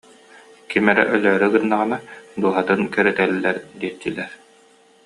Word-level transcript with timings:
Ким 0.69 0.83
эрэ 0.91 1.03
өлөөрү 1.15 1.47
гыннаҕына 1.53 1.97
дууһатын 2.41 2.81
кэритэллэр 2.93 3.57
диэччилэр 3.79 4.31